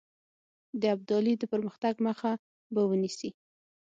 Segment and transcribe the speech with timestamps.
[0.81, 2.31] د ابدالي د پرمختګ مخه
[2.73, 3.29] به ونیسي.